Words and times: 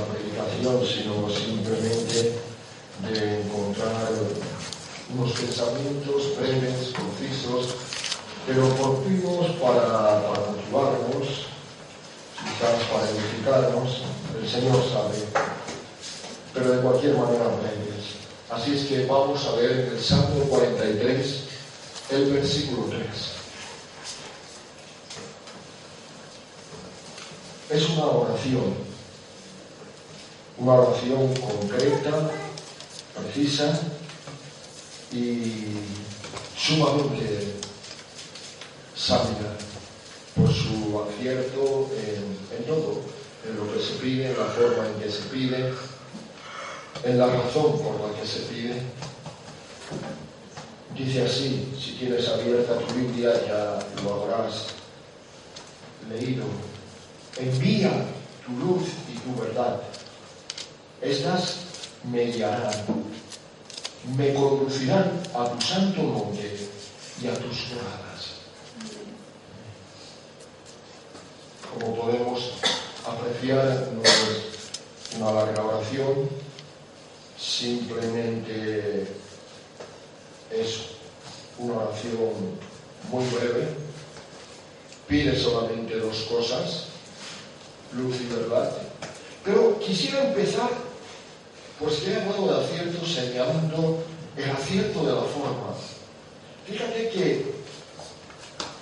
la 0.00 0.06
predicación, 0.06 0.80
sino 0.86 1.28
simplemente 1.28 2.38
de 3.02 3.42
encontrar 3.42 4.08
unos 5.12 5.32
pensamientos 5.32 6.36
breves, 6.38 6.92
concisos, 6.94 7.74
pero 8.46 8.66
oportunos 8.66 9.50
para, 9.60 10.22
para 10.22 10.40
motivarnos, 10.52 11.46
quizás 12.38 12.82
para 12.90 13.10
edificarnos, 13.10 14.02
el 14.40 14.48
Señor 14.48 14.82
sabe, 14.90 15.18
pero 16.54 16.72
de 16.72 16.82
cualquier 16.82 17.16
manera 17.16 17.48
breves. 17.60 18.20
Así 18.50 18.76
es 18.76 18.86
que 18.86 19.06
vamos 19.06 19.44
a 19.46 19.52
ver 19.56 19.92
el 19.92 20.00
Salmo 20.00 20.44
43, 20.48 21.40
el 22.10 22.32
versículo 22.32 22.86
3. 22.86 23.00
Es 27.70 27.88
una 27.90 28.06
oración, 28.06 28.89
una 30.60 30.74
oración 30.74 31.34
concreta, 31.36 32.30
precisa 33.16 33.80
y 35.10 35.68
sumamente 36.56 37.54
sabia 38.94 39.56
por 40.36 40.52
su 40.52 41.02
acierto 41.02 41.88
en, 41.96 42.64
todo, 42.64 43.00
en 43.48 43.56
lo 43.56 43.72
que 43.72 43.80
se 43.80 43.94
pide, 43.94 44.30
en 44.30 44.38
la 44.38 44.44
forma 44.44 44.86
en 44.86 45.02
que 45.02 45.10
se 45.10 45.22
pide, 45.30 45.72
en 47.04 47.18
la 47.18 47.26
razón 47.26 47.80
por 47.80 47.98
la 48.00 48.20
que 48.20 48.26
se 48.26 48.40
pide. 48.40 48.82
Dice 50.94 51.24
así, 51.24 51.72
si 51.80 51.92
tienes 51.92 52.28
abierta 52.28 52.78
tu 52.78 52.94
Biblia 52.94 53.32
ya 53.46 53.78
lo 54.04 54.14
habrás 54.14 54.66
leído. 56.10 56.44
Envía 57.38 58.04
tu 58.44 58.52
luz 58.52 58.88
y 59.08 59.18
tu 59.18 59.40
verdad. 59.40 59.80
Estas 61.02 61.56
me 62.04 62.24
guiarán, 62.24 62.72
me 64.16 64.34
conducirán 64.34 65.22
a 65.34 65.48
tu 65.50 65.60
santo 65.66 66.02
monte 66.02 66.68
y 67.22 67.26
a 67.26 67.34
tus 67.34 67.70
moradas. 67.70 68.40
Como 71.72 71.94
podemos 71.96 72.52
apreciar, 73.06 73.88
no 73.94 74.02
es 74.02 75.16
una 75.18 75.32
larga 75.32 75.64
oración, 75.64 76.28
simplemente 77.38 79.06
es 80.50 80.80
una 81.58 81.74
oración 81.74 82.58
muy 83.10 83.24
breve, 83.26 83.68
pide 85.08 85.38
solamente 85.38 85.98
dos 85.98 86.26
cosas, 86.30 86.84
luz 87.92 88.16
y 88.20 88.26
verdad. 88.26 88.70
Pero 89.44 89.78
quisiera 89.78 90.28
empezar, 90.28 90.68
pues 91.80 92.06
he 92.06 92.14
hablado 92.14 92.46
de 92.46 92.64
acierto 92.64 93.06
señalando 93.06 94.04
el 94.36 94.50
acierto 94.50 95.04
de 95.04 95.14
la 95.14 95.22
forma. 95.22 95.74
Fíjate 96.66 97.08
que, 97.08 97.46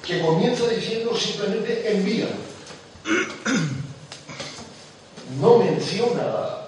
que 0.05 0.21
comienza 0.21 0.67
diciendo 0.67 1.17
simplemente 1.17 1.93
envía. 1.93 2.27
No 5.41 5.59
menciona 5.59 6.67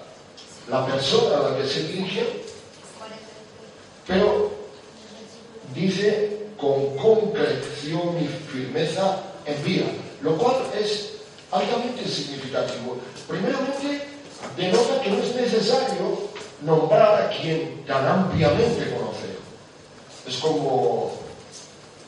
la 0.69 0.85
persona 0.85 1.37
a 1.37 1.49
la 1.49 1.57
que 1.57 1.67
se 1.67 1.83
dirige, 1.87 2.43
pero 4.07 4.51
dice 5.75 6.47
con 6.57 6.95
concreción 6.95 8.17
y 8.21 8.27
firmeza 8.51 9.21
envía, 9.45 9.85
lo 10.21 10.37
cual 10.37 10.55
es 10.79 11.09
altamente 11.51 12.07
significativo. 12.07 12.97
Primeramente, 13.27 14.10
denota 14.57 15.01
que 15.01 15.09
no 15.09 15.23
es 15.23 15.35
necesario 15.35 16.29
nombrar 16.61 17.23
a 17.23 17.29
quien 17.29 17.83
tan 17.85 18.05
ampliamente 18.07 18.93
conoce. 18.95 19.37
Es 20.27 20.37
como, 20.37 21.13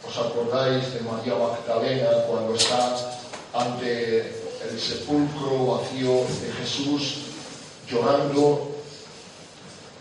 ¿os 0.07 0.17
acordáis 0.17 0.93
de 0.93 0.99
María 1.01 1.35
Magdalena 1.35 2.25
cuando 2.27 2.55
está 2.55 2.95
ante 3.53 4.19
el 4.69 4.79
sepulcro 4.79 5.77
vacío 5.77 6.11
de 6.41 6.51
Jesús, 6.59 7.17
llorando 7.89 8.71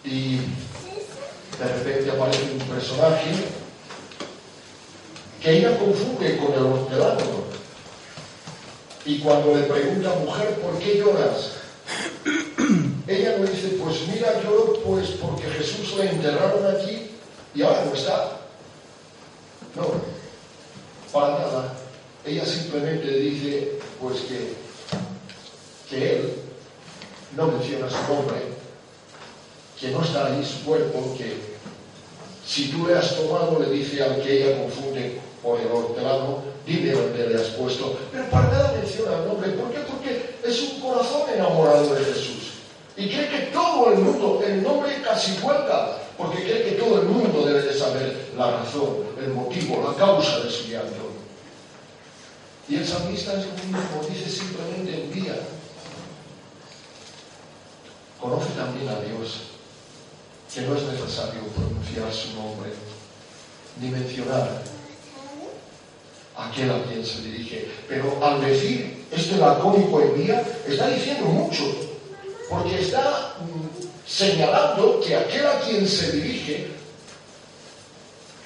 y 0.05 0.37
de 0.37 1.65
repente 1.65 2.11
aparece 2.11 2.53
un 2.53 2.59
personaje 2.61 3.31
que 5.41 5.59
ella 5.59 5.79
confunde 5.79 6.39
con 6.39 6.53
el 6.55 6.73
hortelano. 6.73 7.43
Y 9.05 9.19
cuando 9.19 9.55
le 9.55 9.65
pregunta, 9.65 10.15
mujer, 10.25 10.61
¿por 10.61 10.79
qué 10.79 10.99
lloras? 10.99 11.62
Dice, 14.23 14.81
pues 14.87 15.09
porque 15.21 15.49
Jesús 15.49 15.97
le 15.97 16.11
enterraron 16.11 16.65
aquí 16.77 17.11
y 17.57 17.63
ahora 17.63 17.85
no 17.85 17.93
está. 17.93 18.39
No, 19.75 19.83
para 21.13 21.39
nada. 21.41 21.75
Ella 22.25 22.47
simplemente 22.47 23.09
dice, 23.09 23.81
pues 24.01 24.21
que, 24.21 24.55
que 25.91 26.15
él 26.15 26.35
no 27.37 27.49
menciona 27.49 27.91
su 27.91 28.13
nombre, 28.13 28.37
que 29.81 29.89
no 29.89 30.05
está 30.05 30.27
ahí 30.27 30.45
su 30.45 30.65
cuerpo, 30.65 31.17
que 31.19 31.37
si 32.47 32.69
tú 32.69 32.87
le 32.87 32.95
has 32.95 33.17
tomado, 33.17 33.59
le 33.59 33.71
dice 33.71 34.05
al 34.05 34.23
que 34.23 34.45
ella 34.45 34.63
confunde 34.63 35.21
por 35.43 35.61
el 35.61 35.67
hortelano, 35.67 36.45
dime 36.65 36.93
dónde 36.93 37.27
le 37.27 37.43
has 37.43 37.49
puesto. 37.49 37.99
Pero 38.13 38.31
para 38.31 38.53
nada 38.53 38.75
menciona 38.81 39.19
el 39.19 39.27
nombre. 39.27 39.51
¿Por 39.51 39.73
qué? 39.73 39.81
Porque 39.81 40.37
es 40.45 40.63
un 40.63 40.81
corazón 40.81 41.23
enamorado 41.35 41.93
de 41.93 42.05
Jesús. 42.05 42.42
Y 42.97 43.09
cree 43.09 43.29
que 43.29 43.39
todo 43.53 43.93
el 43.93 43.99
mundo, 44.01 44.43
el 44.47 44.63
nombre 44.63 45.01
casi 45.03 45.33
cuenta, 45.37 45.99
porque 46.17 46.43
cree 46.43 46.65
que 46.65 46.73
todo 46.73 47.01
el 47.01 47.09
mundo 47.09 47.47
debe 47.47 47.63
de 47.63 47.75
saber 47.75 48.33
la 48.37 48.59
razón, 48.59 48.97
el 49.19 49.29
motivo, 49.33 49.83
la 49.89 49.97
causa 49.97 50.41
de 50.41 50.51
su 50.51 50.69
llanto. 50.69 51.11
Y 52.69 52.77
el 52.77 52.87
salmista 52.87 53.33
es 53.33 53.47
lo 53.47 53.53
mismo, 53.53 54.03
dice 54.09 54.31
simplemente 54.31 55.05
envía. 55.05 55.37
Conoce 58.21 58.51
también 58.51 58.89
a 58.89 59.01
Dios, 59.01 59.41
que 60.55 60.61
no 60.63 60.77
es 60.77 60.83
necesario 60.83 61.43
pronunciar 61.57 62.13
su 62.13 62.35
nombre, 62.35 62.71
ni 63.81 63.89
mencionar 63.89 64.63
aquel 66.37 66.71
a 66.71 66.85
quien 66.85 67.05
se 67.05 67.23
dirige. 67.23 67.69
Pero 67.89 68.25
al 68.25 68.41
decir 68.43 69.07
este 69.11 69.37
lacónico 69.37 70.01
envía, 70.01 70.43
está 70.67 70.89
diciendo 70.89 71.27
mucho, 71.27 71.65
porque 72.53 72.83
está 72.83 73.37
mm, 73.41 73.87
señalando 74.07 75.01
que 75.01 75.17
aquel 75.17 75.47
a 75.47 75.61
quien 75.61 75.89
se 75.89 76.13
dirige 76.13 76.67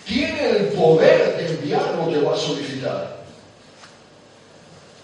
tiene 0.06 0.50
el 0.50 0.67
poder 0.69 1.37
de 1.37 1.49
enviar 1.49 1.94
lo 1.97 2.09
que 2.09 2.21
va 2.21 2.34
a 2.34 2.39
solicitar. 2.39 3.17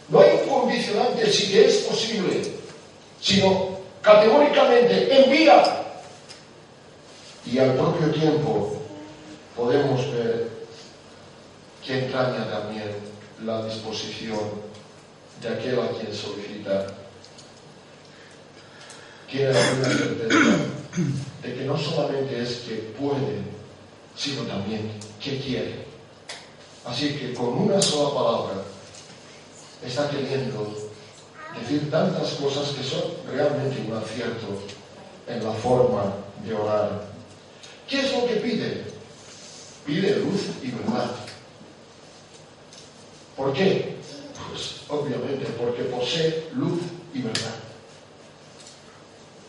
No 0.09 0.21
hay 0.21 0.39
un 0.43 0.49
condicionante 0.49 1.33
si 1.33 1.51
que 1.51 1.67
es 1.67 1.77
posible, 1.79 2.43
sino 3.21 3.79
categóricamente 4.01 5.25
envía. 5.25 5.65
Y 7.45 7.59
al 7.59 7.75
propio 7.75 8.09
tiempo 8.13 8.77
podemos 9.57 10.13
ver 10.13 10.49
que 11.85 12.05
entraña 12.05 12.49
también 12.49 12.93
la 13.45 13.65
disposición 13.65 14.39
de 15.41 15.49
aquel 15.49 15.81
a 15.81 15.89
quien 15.89 16.15
solicita. 16.15 16.87
Tiene 19.33 19.51
la 19.51 19.63
certeza 19.63 20.59
de 21.43 21.55
que 21.55 21.65
no 21.65 21.79
solamente 21.79 22.43
es 22.43 22.57
que 22.69 22.93
puede, 23.01 23.39
sino 24.15 24.43
también 24.43 24.91
que 25.19 25.41
quiere. 25.41 25.87
Así 26.85 27.15
que 27.15 27.33
con 27.33 27.49
una 27.49 27.81
sola 27.81 28.15
palabra 28.15 28.63
está 29.83 30.11
queriendo 30.11 30.91
decir 31.59 31.91
tantas 31.91 32.33
cosas 32.33 32.69
que 32.73 32.85
son 32.85 33.01
realmente 33.27 33.83
un 33.89 33.97
acierto 33.97 34.49
en 35.27 35.43
la 35.43 35.53
forma 35.53 36.13
de 36.45 36.53
orar. 36.53 37.07
¿Qué 37.89 38.01
es 38.01 38.13
lo 38.13 38.27
que 38.27 38.35
pide? 38.35 38.85
Pide 39.87 40.17
luz 40.17 40.43
y 40.63 40.73
verdad. 40.73 41.11
¿Por 43.35 43.55
qué? 43.55 43.97
Pues 44.51 44.81
obviamente 44.89 45.47
porque 45.59 45.85
posee 45.85 46.49
luz 46.55 46.81
y 47.15 47.23
verdad. 47.23 47.72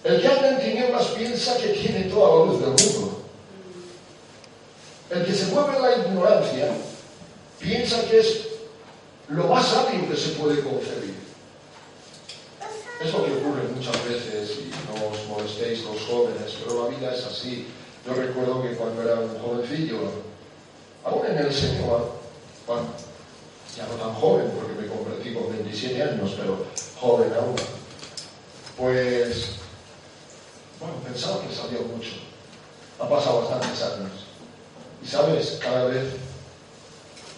El 0.03 0.21
que 0.21 0.27
anda 0.27 0.50
en 0.50 0.59
tinieblas 0.59 1.07
piensa 1.07 1.57
que 1.57 1.69
tiene 1.69 2.03
toda 2.05 2.39
la 2.39 2.45
luz 2.45 2.59
del 2.59 2.69
mundo. 2.69 3.21
El 5.09 5.25
que 5.25 5.33
se 5.33 5.45
mueve 5.47 5.77
en 5.77 5.81
la 5.81 5.97
ignorancia 5.97 6.71
piensa 7.59 8.03
que 8.09 8.19
es 8.19 8.47
lo 9.29 9.47
más 9.47 9.65
sabio 9.67 10.09
que 10.09 10.17
se 10.17 10.29
puede 10.31 10.61
concebir. 10.61 11.15
Es 13.03 13.13
lo 13.13 13.25
que 13.25 13.33
ocurre 13.33 13.63
muchas 13.75 14.05
veces, 14.07 14.57
y 14.59 14.71
no 14.88 15.07
os 15.07 15.27
molestéis 15.27 15.83
los 15.83 16.01
jóvenes, 16.01 16.53
pero 16.59 16.83
la 16.83 16.95
vida 16.95 17.13
es 17.13 17.25
así. 17.25 17.67
Yo 18.05 18.13
recuerdo 18.13 18.61
que 18.61 18.75
cuando 18.75 19.01
era 19.01 19.19
un 19.19 19.38
jovencillo, 19.39 20.00
aún 21.05 21.25
en 21.25 21.38
el 21.38 21.53
Señor, 21.53 22.11
bueno, 22.67 22.88
ya 23.77 23.88
no 23.88 23.95
tan 23.95 24.13
joven, 24.15 24.51
porque 24.55 24.81
me 24.81 24.88
convertí 24.88 25.33
con 25.33 25.51
27 25.51 26.03
años, 26.03 26.31
pero 26.38 26.65
joven 27.00 27.31
aún, 27.33 27.55
pues, 28.77 29.47
bueno, 30.79 30.95
pensaba 31.03 31.41
que 31.41 31.53
sabía 31.53 31.79
mucho. 31.79 32.12
Ha 33.00 33.02
pasado 33.13 33.42
bastantes 33.42 33.81
años. 33.83 34.12
Y 35.04 35.07
sabes, 35.07 35.60
cada 35.62 35.86
vez 35.86 36.04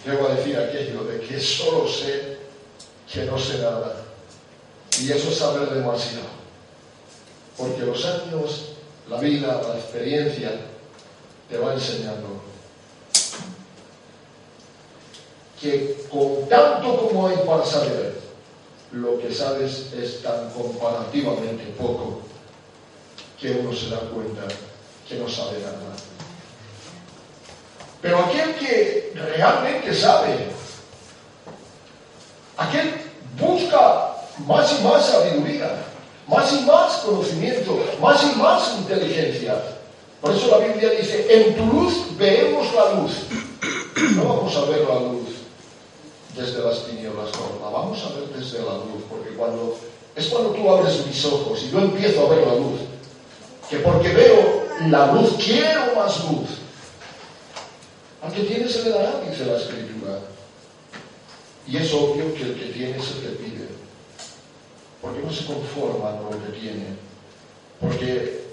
llego 0.04 0.26
a 0.26 0.34
decir 0.34 0.56
aquello 0.56 1.04
de 1.04 1.20
que 1.20 1.38
solo 1.38 1.86
sé 1.86 2.38
que 3.12 3.24
no 3.24 3.38
sé 3.38 3.58
nada. 3.58 4.04
Y 5.00 5.12
eso 5.12 5.28
es 5.28 5.36
saber 5.36 5.68
demasiado. 5.68 6.28
Porque 7.58 7.82
los 7.82 8.04
años, 8.04 8.72
la 9.08 9.18
vida, 9.18 9.60
la 9.68 9.78
experiencia, 9.78 10.52
te 11.50 11.58
va 11.58 11.74
enseñando 11.74 12.42
que 15.60 16.06
con 16.10 16.48
tanto 16.48 17.08
como 17.08 17.28
hay 17.28 17.36
para 17.46 17.64
saber, 17.64 18.20
lo 18.92 19.18
que 19.18 19.32
sabes 19.32 19.92
es 19.92 20.22
tan 20.22 20.50
comparativamente 20.50 21.64
poco 21.78 22.20
que 23.40 23.52
uno 23.52 23.72
se 23.74 23.90
da 23.90 24.00
cuenta 24.00 24.46
que 25.08 25.14
no 25.16 25.28
sabe 25.28 25.58
nada. 25.60 25.94
Pero 28.02 28.18
aquel 28.18 28.54
que 28.56 29.12
realmente 29.14 29.94
sabe, 29.94 30.48
aquel 32.56 32.94
busca 33.38 34.16
más 34.46 34.78
y 34.78 34.84
más 34.84 35.06
sabiduría, 35.06 35.70
más 36.26 36.52
y 36.52 36.60
más 36.62 36.92
conocimiento, 36.98 37.78
más 38.00 38.22
y 38.22 38.36
más 38.36 38.74
inteligencia. 38.78 39.60
Por 40.20 40.34
eso 40.34 40.58
la 40.58 40.66
Biblia 40.66 40.90
dice, 40.90 41.26
en 41.28 41.56
tu 41.56 41.66
luz 41.66 42.16
veemos 42.16 42.72
la 42.74 42.92
luz. 43.00 43.12
No 44.14 44.24
vamos 44.24 44.56
a 44.56 44.64
ver 44.66 44.80
la 44.80 45.00
luz 45.00 45.28
desde 46.36 46.62
las 46.62 46.84
tinieblas, 46.84 47.30
no, 47.60 47.70
vamos 47.70 47.98
a 48.04 48.08
ver 48.10 48.28
desde 48.28 48.58
la 48.58 48.74
luz, 48.74 49.02
porque 49.08 49.30
cuando 49.30 49.76
es 50.14 50.26
cuando 50.26 50.50
tú 50.50 50.70
abres 50.70 51.06
mis 51.06 51.24
ojos 51.24 51.62
y 51.62 51.70
yo 51.70 51.78
empiezo 51.78 52.26
a 52.26 52.30
ver 52.30 52.46
la 52.46 52.54
luz, 52.54 52.80
que 53.70 53.78
porque 53.78 54.08
veo 54.08 54.65
la 54.84 55.12
luz 55.12 55.34
quiero 55.42 55.94
más 55.94 56.24
luz. 56.24 56.48
Al 58.22 58.32
que 58.32 58.42
tiene 58.42 58.68
se 58.68 58.84
le 58.84 58.90
dará, 58.90 59.20
dice 59.20 59.46
la 59.46 59.56
escritura. 59.56 60.18
Y 61.66 61.76
es 61.76 61.92
obvio 61.92 62.34
que 62.34 62.42
el 62.42 62.58
que 62.58 62.66
tiene 62.66 62.96
el 62.96 63.02
que 63.02 63.28
pide. 63.42 63.68
Porque 65.00 65.20
no 65.22 65.32
se 65.32 65.46
conforma 65.46 66.16
con 66.18 66.38
lo 66.38 66.46
que 66.46 66.58
tiene. 66.58 66.96
Porque, 67.80 68.44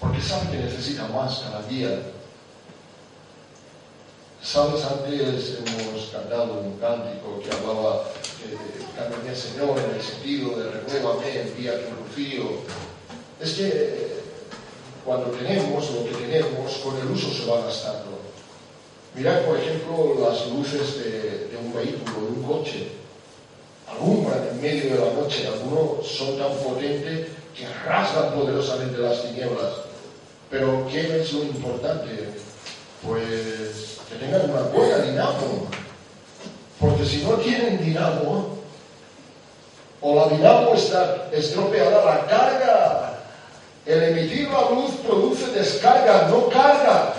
porque 0.00 0.20
sabe 0.20 0.50
que 0.50 0.58
necesita 0.58 1.08
más 1.08 1.40
cada 1.40 1.62
día. 1.62 2.00
Sabes, 4.42 4.84
antes 4.84 5.58
hemos 5.58 6.06
cantado 6.12 6.60
un 6.60 6.78
cántico 6.78 7.40
que 7.42 7.50
hablaba 7.50 8.04
el 9.28 9.36
Señor 9.36 9.78
en 9.78 9.96
el 9.96 10.02
sentido 10.02 10.58
de 10.58 10.70
renuévame, 10.70 11.40
envía 11.40 11.72
tu 11.72 11.94
rocío. 12.04 12.44
Es 13.40 13.54
que 13.54 13.68
eh, 13.68 14.15
cuando 15.06 15.30
tenemos 15.30 15.90
lo 15.92 16.04
que 16.04 16.16
tenemos, 16.16 16.72
con 16.84 16.98
el 16.98 17.06
uso 17.06 17.30
se 17.30 17.48
va 17.48 17.64
gastando. 17.64 18.18
Mirad, 19.14 19.42
por 19.42 19.56
ejemplo, 19.56 20.16
las 20.20 20.48
luces 20.48 20.98
de, 20.98 21.56
un 21.64 21.72
vehículo, 21.72 22.26
de 22.26 22.32
un 22.32 22.42
coche. 22.42 22.88
Alumbran 23.88 24.48
en 24.50 24.60
medio 24.60 24.94
de 24.94 24.98
la 24.98 25.12
noche, 25.12 25.46
algunos 25.46 26.06
son 26.06 26.36
tan 26.36 26.52
potentes 26.56 27.28
que 27.56 27.66
rasgan 27.86 28.34
poderosamente 28.34 28.98
las 28.98 29.22
tinieblas. 29.22 29.72
Pero 30.50 30.86
¿qué 30.90 31.20
es 31.20 31.32
lo 31.32 31.44
importante? 31.44 32.10
Pues 33.06 33.98
que 34.10 34.16
tengan 34.16 34.50
una 34.50 34.62
buena 34.62 34.98
dinamo. 34.98 35.68
Porque 36.80 37.06
si 37.06 37.22
no 37.22 37.34
tienen 37.34 37.82
dinamo, 37.82 38.58
o 40.02 40.14
la 40.14 40.28
dinamo 40.36 40.74
está 40.74 41.30
estropeada, 41.32 42.04
la 42.04 42.26
carga, 42.26 43.18
el 43.86 44.02
emitir 44.02 44.50
la 44.50 44.68
luz 44.70 44.95
descarga, 45.66 46.28
no 46.28 46.48
carga. 46.48 47.14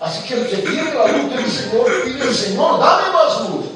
Así 0.00 0.26
que 0.26 0.34
el 0.34 0.46
que 0.48 0.56
tiene 0.56 0.94
la 0.94 1.06
luz 1.08 1.34
del 1.34 1.50
Señor 1.50 2.04
pide 2.04 2.22
al 2.22 2.34
Señor, 2.34 2.80
dame 2.80 3.12
más 3.12 3.48
luz. 3.48 3.66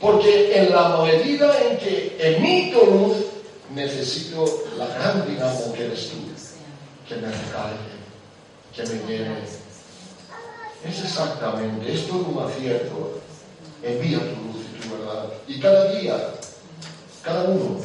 Porque 0.00 0.56
en 0.56 0.72
la 0.72 1.02
medida 1.02 1.54
en 1.62 1.78
que 1.78 2.16
emito 2.18 2.84
luz, 2.86 3.16
necesito 3.74 4.44
la 4.76 4.86
gran 4.86 5.26
dinamo 5.26 5.72
que 5.72 5.84
eres 5.86 6.08
tú, 6.08 6.16
que 7.08 7.14
me 7.16 7.28
recargue, 7.28 7.92
que 8.74 8.82
me 8.82 9.06
llene 9.06 9.62
es 10.84 11.04
exactamente, 11.04 11.92
es 11.92 12.06
todo 12.08 12.24
un 12.24 12.50
acierto. 12.50 13.20
Envía 13.82 14.18
tu 14.18 14.24
luz 14.24 14.66
y 14.66 14.80
tu 14.80 14.96
verdad. 14.96 15.26
Y 15.46 15.60
cada 15.60 15.92
día, 15.92 16.34
cada 17.22 17.44
uno. 17.44 17.78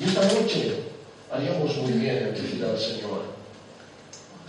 Y 0.00 0.04
esta 0.04 0.22
noche 0.22 0.84
haríamos 1.32 1.76
muy 1.76 1.92
bien 1.92 2.16
en 2.18 2.34
decir 2.34 2.64
al 2.64 2.78
Señor, 2.78 3.22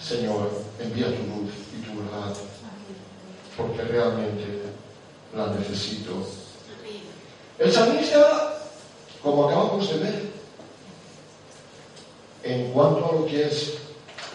Señor, 0.08 0.52
envía 0.80 1.08
tu 1.08 1.24
luz 1.24 1.52
y 1.74 1.82
tu 1.84 2.00
verdad, 2.00 2.36
porque 3.58 3.82
realmente 3.82 4.62
la 5.36 5.48
necesito. 5.48 6.28
El 7.58 7.72
salmista, 7.72 8.60
como 9.24 9.48
acabamos 9.48 9.90
de 9.90 9.98
ver, 9.98 10.32
en 12.44 12.72
cuanto 12.72 13.10
a 13.10 13.14
lo 13.14 13.26
que 13.26 13.48
es 13.48 13.74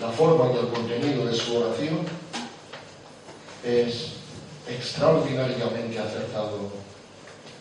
la 0.01 0.09
forma 0.11 0.53
y 0.53 0.57
el 0.59 0.73
contenido 0.73 1.27
de 1.27 1.35
su 1.35 1.57
oración, 1.57 2.01
es 3.65 4.15
extraordinariamente 4.69 6.01
acertado. 6.01 6.59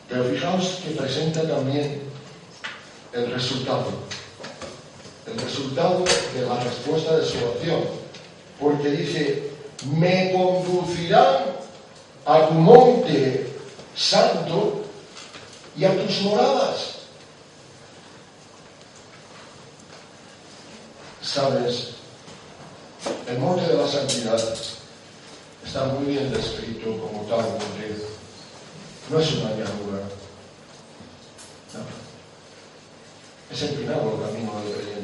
Pero 0.08 0.24
fijaos 0.24 0.82
que 0.84 0.96
presenta 0.96 1.48
también 1.48 2.02
el 3.14 3.32
resultado, 3.32 3.86
el 5.32 5.40
resultado 5.40 6.04
de 6.34 6.42
la 6.42 6.64
respuesta 6.64 7.18
de 7.18 7.26
su 7.26 7.38
oración, 7.38 7.82
porque 8.60 8.90
dice, 8.90 9.52
me 9.96 10.32
conducirán 10.34 11.46
a 12.26 12.48
tu 12.48 12.54
monte 12.54 13.54
santo 13.96 14.84
y 15.76 15.86
a 15.86 16.06
tus 16.06 16.22
moradas. 16.22 16.96
Sabes, 21.22 21.92
el 23.28 23.40
monte 23.40 23.68
de 23.68 23.76
la 23.76 23.88
santidad 23.88 24.42
está 25.66 25.86
muy 25.86 26.14
bien 26.14 26.34
descrito 26.34 26.98
como 27.00 27.24
tal 27.24 27.46
porque 27.46 27.96
no 29.10 29.20
es 29.20 29.32
una 29.34 29.50
llanura. 29.52 30.04
Es 33.52 33.62
el 33.64 33.86
camino 33.86 34.62
del 34.64 34.74
creyente. 34.74 34.99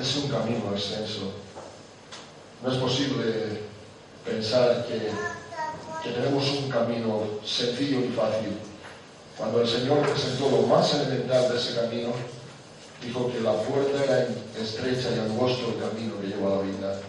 Es 0.00 0.16
un 0.16 0.28
camino 0.28 0.72
extenso. 0.72 1.32
No 2.62 2.72
es 2.72 2.78
posible 2.78 3.60
pensar 4.24 4.86
que, 4.86 5.10
que 6.02 6.14
tenemos 6.14 6.48
un 6.50 6.68
camino 6.68 7.22
sencillo 7.44 8.00
y 8.00 8.08
fácil. 8.08 8.58
Cuando 9.36 9.60
el 9.60 9.68
Señor 9.68 10.00
presentó 10.08 10.50
lo 10.50 10.62
más 10.62 10.94
elemental 10.94 11.48
de 11.48 11.56
ese 11.58 11.74
camino, 11.74 12.12
dijo 13.04 13.30
que 13.32 13.40
la 13.40 13.54
puerta 13.54 14.04
era 14.04 14.28
estrecha 14.60 15.10
y 15.14 15.18
angosto 15.18 15.74
el 15.74 15.88
camino 15.88 16.20
que 16.20 16.28
lleva 16.28 16.52
a 16.52 16.56
la 16.56 16.62
vida 16.62 17.00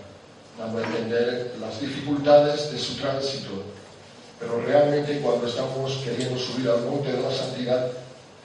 dando 0.59 0.79
a 0.79 0.83
entender 0.83 1.55
las 1.61 1.79
dificultades 1.79 2.71
de 2.71 2.77
su 2.77 2.95
tránsito. 2.95 3.63
Pero 4.39 4.61
realmente 4.61 5.19
cuando 5.21 5.47
estamos 5.47 5.93
queriendo 6.03 6.37
subir 6.37 6.69
al 6.69 6.81
monte 6.81 7.11
de 7.11 7.21
la 7.21 7.31
santidad, 7.31 7.91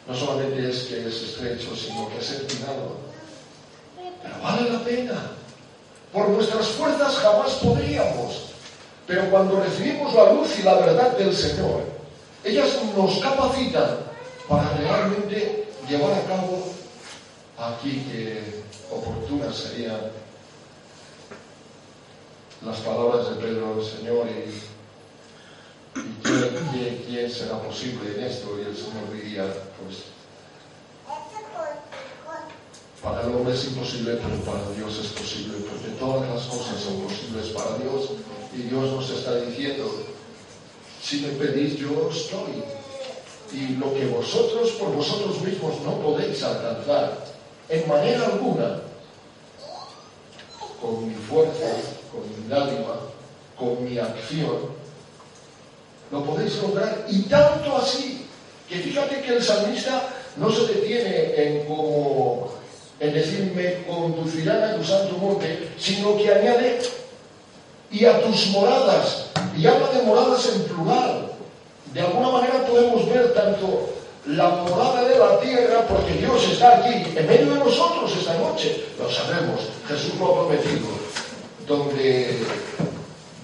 no 0.06 0.14
solamente 0.14 0.70
es 0.70 0.84
que 0.84 1.06
es 1.06 1.22
estrecho, 1.22 1.74
sino 1.74 2.08
que 2.08 2.18
es 2.18 2.30
empinado. 2.30 3.03
Pero 4.24 4.42
vale 4.42 4.70
la 4.70 4.78
pena. 4.80 5.30
Por 6.12 6.30
nuestras 6.30 6.68
fuerzas 6.68 7.14
jamás 7.16 7.52
podríamos. 7.54 8.54
Pero 9.06 9.30
cuando 9.30 9.60
recibimos 9.60 10.14
la 10.14 10.32
luz 10.32 10.58
y 10.58 10.62
la 10.62 10.74
verdad 10.74 11.16
del 11.18 11.36
Señor, 11.36 11.82
ellas 12.42 12.78
nos 12.96 13.18
capacitan 13.18 13.98
para 14.48 14.70
realmente 14.76 15.68
llevar 15.88 16.12
a 16.12 16.22
cabo 16.22 16.72
aquí 17.58 18.04
que 18.10 18.62
oportunas 18.90 19.54
serían 19.54 20.00
las 22.64 22.78
palabras 22.78 23.28
de 23.28 23.36
Pedro, 23.36 23.84
Señor, 23.84 24.26
y, 24.26 25.98
y 25.98 27.04
quién, 27.06 27.30
será 27.30 27.60
posible 27.60 28.14
en 28.16 28.24
esto. 28.24 28.58
Y 28.58 28.62
el 28.62 28.76
Señor 28.76 29.12
diría, 29.12 29.44
pues, 29.82 30.04
para 33.04 33.20
el 33.20 33.34
hombre 33.34 33.52
es 33.52 33.64
imposible, 33.66 34.16
pero 34.16 34.36
para 34.50 34.70
Dios 34.74 34.98
es 34.98 35.08
posible, 35.08 35.58
porque 35.68 35.88
todas 36.00 36.26
las 36.26 36.44
cosas 36.44 36.80
son 36.80 37.02
posibles 37.02 37.48
para 37.48 37.76
Dios. 37.76 38.10
Y 38.56 38.62
Dios 38.62 38.90
nos 38.92 39.10
está 39.10 39.36
diciendo, 39.42 39.92
si 41.02 41.20
me 41.20 41.28
pedís, 41.32 41.76
yo 41.76 42.08
estoy. 42.10 42.64
Y 43.52 43.76
lo 43.76 43.92
que 43.92 44.06
vosotros 44.06 44.70
por 44.72 44.94
vosotros 44.94 45.40
mismos 45.42 45.74
no 45.84 45.98
podéis 46.00 46.42
alcanzar, 46.42 47.26
en 47.68 47.88
manera 47.88 48.24
alguna, 48.24 48.80
con 50.80 51.06
mi 51.06 51.14
fuerza, 51.14 51.76
con 52.10 52.22
mi 52.30 52.48
dádiva, 52.48 53.00
con 53.58 53.84
mi 53.84 53.98
acción, 53.98 54.56
lo 56.10 56.24
podéis 56.24 56.56
lograr. 56.62 57.06
Y 57.10 57.22
tanto 57.22 57.76
así, 57.76 58.26
que 58.68 58.76
fíjate 58.76 59.20
que 59.20 59.36
el 59.36 59.42
salmista 59.42 60.08
no 60.36 60.50
se 60.50 60.66
detiene 60.66 61.34
en 61.36 61.66
cómo 61.66 62.63
en 63.04 63.14
decir 63.14 63.52
me 63.54 63.84
conducirán 63.84 64.62
a 64.62 64.76
tu 64.76 64.84
santo 64.84 65.16
monte, 65.18 65.68
sino 65.78 66.16
que 66.16 66.32
añade 66.32 66.80
y 67.90 68.04
a 68.06 68.20
tus 68.22 68.48
moradas, 68.48 69.26
y 69.56 69.66
habla 69.66 69.88
de 69.90 70.02
moradas 70.02 70.48
en 70.54 70.62
plural. 70.62 71.32
De 71.92 72.00
alguna 72.00 72.28
manera 72.28 72.66
podemos 72.66 73.08
ver 73.08 73.34
tanto 73.34 73.90
la 74.26 74.48
morada 74.48 75.04
de 75.04 75.18
la 75.18 75.38
tierra, 75.38 75.86
porque 75.86 76.14
Dios 76.14 76.42
está 76.50 76.78
aquí, 76.78 77.04
en 77.14 77.26
medio 77.26 77.54
de 77.54 77.60
nosotros 77.60 78.10
esta 78.18 78.38
noche, 78.38 78.84
lo 78.98 79.10
sabemos, 79.10 79.60
Jesús 79.86 80.14
lo 80.18 80.26
ha 80.26 80.38
prometido, 80.46 80.88
donde 81.68 82.38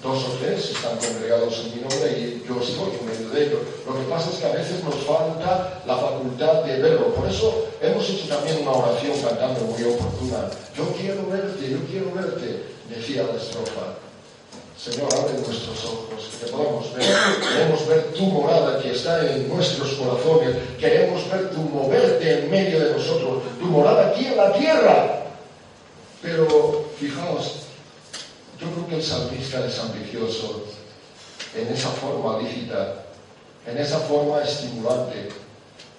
dos 0.02 0.24
o 0.24 0.30
tres 0.40 0.70
están 0.70 0.96
congregados 0.96 1.60
en 1.60 1.76
mi 1.76 1.80
nombre 1.82 2.08
y 2.16 2.44
yo 2.48 2.60
estoy 2.60 2.96
en 2.98 3.06
medio 3.06 3.28
de 3.30 3.46
ellos. 3.46 3.60
Lo 3.86 3.94
que 3.94 4.04
pasa 4.08 4.30
es 4.30 4.36
que 4.36 4.46
a 4.46 4.52
veces 4.52 4.82
nos 4.82 4.94
falta 5.04 5.82
la 5.86 5.96
facultad 5.96 6.64
de 6.64 6.80
verlo. 6.80 7.14
Por 7.14 7.28
eso 7.28 7.68
hemos 7.80 8.08
hecho 8.08 8.28
también 8.28 8.62
una 8.62 8.72
oración 8.72 9.12
cantando 9.20 9.60
muy 9.60 9.82
oportuna. 9.84 10.48
Yo 10.76 10.84
quiero 10.96 11.26
verte, 11.28 11.70
yo 11.70 11.78
quiero 11.90 12.12
verte, 12.14 12.64
decía 12.88 13.24
la 13.24 13.36
estrofa. 13.40 14.00
Señor, 14.80 15.12
abre 15.12 15.34
nuestros 15.34 15.84
ojos, 15.84 16.30
que 16.40 16.50
podamos 16.50 16.90
ver. 16.94 17.04
Queremos 17.52 17.86
ver 17.86 18.12
tu 18.14 18.22
morada 18.22 18.80
que 18.80 18.92
está 18.92 19.30
en 19.30 19.46
nuestros 19.46 19.92
corazones. 19.92 20.56
Queremos 20.78 21.30
ver 21.30 21.50
tu 21.50 21.60
moverte 21.60 22.44
en 22.44 22.50
medio 22.50 22.80
de 22.82 22.92
nosotros, 22.92 23.42
tu 23.60 23.66
morada 23.66 24.08
aquí 24.08 24.24
en 24.24 24.36
la 24.38 24.52
tierra. 24.54 25.22
Pero 26.22 26.86
fijaos, 26.98 27.59
yo 28.60 28.70
creo 28.70 28.86
que 28.88 28.96
el 28.96 29.02
salmista 29.02 29.66
es 29.66 29.78
ambicioso 29.78 30.64
en 31.54 31.68
esa 31.68 31.88
forma 31.88 32.38
lícita, 32.38 33.04
en 33.66 33.78
esa 33.78 33.98
forma 34.00 34.42
estimulante, 34.42 35.30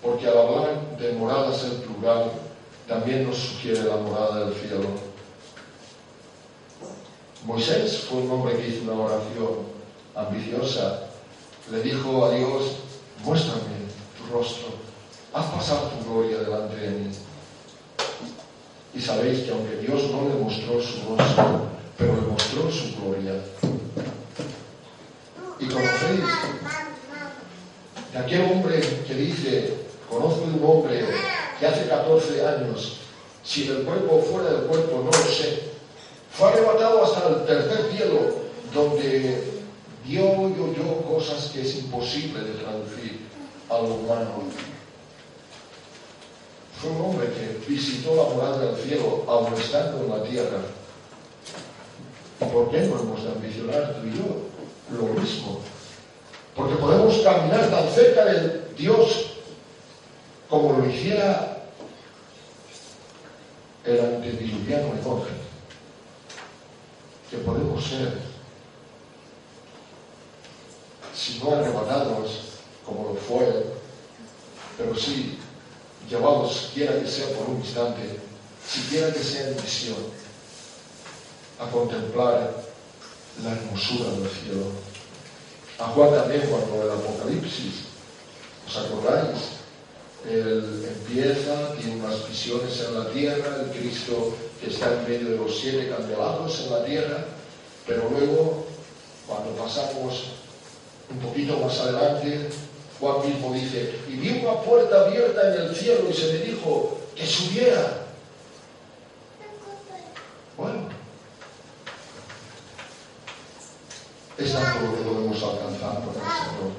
porque 0.02 0.28
al 0.28 0.38
hablar 0.38 0.98
de 0.98 1.14
moradas 1.14 1.64
en 1.64 1.82
plural, 1.82 2.32
también 2.88 3.28
nos 3.28 3.38
sugiere 3.38 3.84
la 3.84 3.98
morada 3.98 4.46
del 4.46 4.56
cielo. 4.56 4.90
Moisés 7.46 8.06
fue 8.08 8.20
un 8.20 8.32
hombre 8.32 8.56
que 8.58 8.68
hizo 8.68 8.84
una 8.84 9.02
oración 9.04 9.50
ambiciosa. 10.16 11.08
Le 11.72 11.82
dijo 11.82 12.26
a 12.26 12.32
Dios, 12.32 12.76
muéstrame 13.24 13.62
tu 14.18 14.34
rostro, 14.34 14.68
haz 15.34 15.46
pasar 15.48 15.90
tu 15.90 16.10
gloria 16.10 16.40
delante 16.40 16.76
de 16.76 16.90
mí. 16.90 17.12
Y 18.94 19.02
sabéis 19.02 19.46
que 19.46 19.52
aunque 19.52 19.78
Dios 19.78 20.12
no 20.12 20.28
le 20.28 20.36
mostró 20.44 20.82
su 20.82 21.16
rostro, 21.16 21.81
mostró 22.32 22.72
su 22.72 22.96
gloria. 23.02 23.34
Y 25.60 25.66
conocéis 25.66 26.24
de 28.12 28.18
aquel 28.18 28.52
hombre 28.52 28.80
que 29.08 29.14
dice, 29.14 29.74
conozco 30.10 30.42
de 30.48 30.54
un 30.54 30.64
hombre 30.64 31.06
que 31.60 31.68
hace 31.68 31.88
14 31.88 32.46
años, 32.46 32.98
si 33.44 33.68
del 33.68 33.84
cuerpo 33.84 34.24
fuera 34.32 34.52
del 34.52 34.62
cuerpo 34.64 35.04
no 35.04 35.12
lo 35.12 35.32
sé, 35.32 35.72
fue 36.32 36.50
arrebatado 36.50 37.04
hasta 37.04 37.30
el 37.30 37.46
tercer 37.46 37.92
cielo, 37.92 38.20
donde 38.74 39.62
vio 40.06 40.24
y 40.24 40.54
oyó 40.60 41.02
cosas 41.08 41.52
que 41.54 41.62
es 41.62 41.76
imposible 41.76 42.42
de 42.42 42.54
traducir 42.54 43.28
a 43.70 43.78
lo 43.78 43.96
humano. 43.96 44.44
Fue 46.82 46.90
un 46.90 47.02
hombre 47.02 47.28
que 47.28 47.72
visitó 47.72 48.16
la 48.16 48.24
morada 48.34 48.72
del 48.72 48.76
cielo, 48.84 49.24
aun 49.28 49.54
estando 49.54 50.04
en 50.04 50.10
la 50.10 50.24
tierra. 50.24 50.81
¿Y 52.42 52.46
por 52.46 52.72
qué 52.72 52.82
no 52.82 53.00
hemos 53.00 53.24
de 53.24 53.32
ambicionar 53.32 53.96
tú 53.96 54.08
y 54.08 54.18
yo 54.18 54.98
lo 54.98 55.14
mismo? 55.14 55.60
Porque 56.56 56.76
podemos 56.76 57.20
caminar 57.20 57.70
tan 57.70 57.88
cerca 57.90 58.26
de 58.26 58.66
Dios 58.76 59.38
como 60.50 60.74
lo 60.74 60.90
hiciera 60.90 61.66
el 63.86 64.00
antediluviano 64.00 64.92
Jorge 65.04 65.32
que 67.30 67.38
podemos 67.38 67.82
ser, 67.86 68.18
si 71.16 71.40
no 71.40 71.54
arrebatados 71.54 72.60
como 72.86 73.10
lo 73.10 73.16
fue, 73.16 73.68
pero 74.78 74.94
sí 74.94 75.40
llevados, 76.10 76.72
quiera 76.74 77.00
que 77.00 77.08
sea 77.08 77.28
por 77.38 77.50
un 77.50 77.62
instante, 77.62 78.20
siquiera 78.68 79.14
que 79.14 79.20
sea 79.20 79.48
en 79.48 79.56
visión, 79.56 79.96
a 81.62 81.70
contemplar 81.70 82.54
la 83.44 83.52
hermosura 83.52 84.10
del 84.12 84.30
cielo. 84.30 84.66
A 85.80 85.86
Juan 85.90 86.12
también 86.12 86.42
cuando 86.50 86.84
el 86.84 86.92
Apocalipsis, 86.92 87.86
¿os 88.68 88.78
acordáis? 88.78 89.62
Él 90.28 90.86
empieza, 90.88 91.74
tiene 91.76 92.04
unas 92.04 92.28
visiones 92.28 92.80
en 92.80 93.00
la 93.00 93.10
tierra, 93.12 93.58
el 93.62 93.80
Cristo 93.80 94.36
que 94.60 94.70
está 94.70 94.92
en 94.92 95.04
medio 95.04 95.30
de 95.30 95.38
los 95.38 95.60
siete 95.60 95.90
candelabros 95.90 96.62
en 96.62 96.72
la 96.72 96.86
tierra, 96.86 97.26
pero 97.88 98.10
luego, 98.10 98.66
cuando 99.28 99.52
pasamos 99.52 100.26
un 101.10 101.20
poquito 101.20 101.58
más 101.58 101.80
adelante, 101.80 102.50
Juan 103.00 103.28
mismo 103.28 103.54
dice, 103.54 104.00
y 104.08 104.14
vi 104.14 104.44
una 104.44 104.62
puerta 104.62 105.06
abierta 105.06 105.56
en 105.56 105.62
el 105.64 105.76
cielo 105.76 106.08
y 106.10 106.14
se 106.14 106.34
me 106.34 106.40
dijo 106.40 106.98
que 107.16 107.26
subiera. 107.26 108.06
Bueno, 110.56 110.92
es 114.44 114.56
algo 114.56 114.96
que 114.96 115.04
podemos 115.04 115.44
alcanzar 115.44 116.02
por 116.02 116.16
el 116.16 116.22
Señor. 116.22 116.72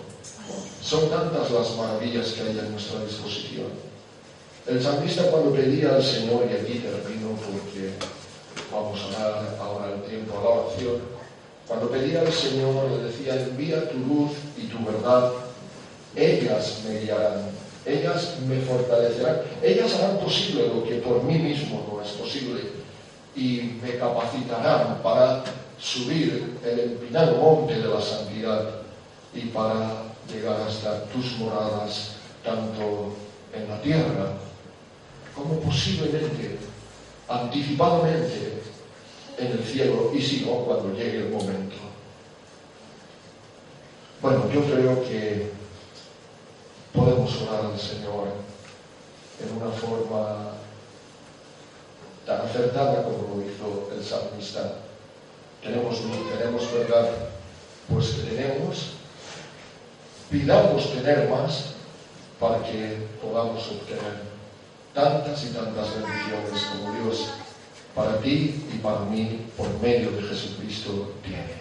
Son 0.83 1.09
tantas 1.11 1.51
las 1.51 1.77
maravillas 1.77 2.33
que 2.33 2.43
hay 2.43 2.59
a 2.59 2.63
nuestra 2.63 3.05
disposición. 3.05 3.69
El 4.67 4.83
salmista 4.83 5.31
cuando 5.31 5.53
pedía 5.53 5.95
al 5.95 6.03
Señor, 6.03 6.47
y 6.51 6.55
aquí 6.55 6.79
termino 6.81 7.31
porque 7.39 7.95
vamos 8.73 9.01
a 9.05 9.19
dar 9.19 9.59
ahora 9.61 9.95
el 9.95 10.03
tiempo 10.03 10.39
a 10.39 10.43
la 10.43 10.49
oración, 10.51 10.97
cuando 11.67 11.89
pedía 11.91 12.21
al 12.21 12.33
Señor 12.33 12.91
le 12.91 13.05
decía, 13.05 13.41
envía 13.41 13.89
tu 13.91 13.99
luz 13.99 14.33
y 14.57 14.67
tu 14.67 14.85
verdad, 14.85 15.33
ellas 16.17 16.83
me 16.87 17.01
guiarán, 17.01 17.51
ellas 17.87 18.35
me 18.47 18.61
fortalecerán, 18.61 19.43
ellas 19.63 19.95
harán 19.95 20.19
posible 20.19 20.69
lo 20.69 20.85
que 20.85 20.97
por 20.97 21.23
mí 21.23 21.39
mismo 21.39 21.87
no 21.91 22.03
es 22.03 22.11
posible 22.11 22.61
y 23.35 23.79
me 23.83 23.97
capacitarán 23.97 25.01
para 25.03 25.45
subir 25.83 26.59
el 26.65 26.81
empinado 26.81 27.37
monte 27.39 27.75
de 27.75 27.89
la 27.89 28.01
santidad 28.01 28.83
y 29.35 29.41
para 29.47 30.05
llegar 30.33 30.61
hasta 30.61 31.05
tus 31.07 31.39
moradas, 31.39 32.13
tanto 32.45 33.15
en 33.53 33.69
la 33.69 33.83
tierra 33.83 34.33
como 35.35 35.59
posiblemente, 35.61 36.59
anticipadamente, 37.29 38.63
en 39.39 39.47
el 39.47 39.65
cielo, 39.65 40.13
y 40.15 40.21
si 40.21 40.45
no, 40.45 40.59
cuando 40.59 40.95
llegue 40.95 41.27
el 41.27 41.31
momento. 41.31 41.77
Bueno, 44.21 44.49
yo 44.53 44.63
creo 44.65 45.03
que 45.03 45.51
podemos 46.93 47.43
orar 47.43 47.73
al 47.73 47.81
Señor 47.81 48.29
en 49.41 49.57
una 49.57 49.73
forma 49.73 50.53
tan 52.25 52.43
acertada 52.43 53.03
como 53.03 53.37
lo 53.37 53.43
hizo 53.43 53.91
el 53.97 54.05
salmista. 54.05 54.82
Tenemos 55.63 56.03
luz, 56.03 56.17
tenemos 56.37 56.73
verdad, 56.73 57.09
pues 57.89 58.17
tenemos 58.17 58.93
pidamos 60.33 60.91
tener 60.95 61.29
más 61.29 61.75
para 62.41 62.63
que 62.65 63.07
podamos 63.21 63.63
obtener 63.69 64.23
tantas 64.95 65.45
y 65.45 65.49
tantas 65.49 65.89
bendiciones 65.95 66.63
como 66.73 66.93
Dios 66.95 67.29
para 67.95 68.19
ti 68.19 68.65
y 68.73 68.79
para 68.79 69.01
mí 69.01 69.47
por 69.57 69.69
medio 69.81 70.11
de 70.13 70.23
Jesucristo 70.23 71.13
tiene. 71.23 71.61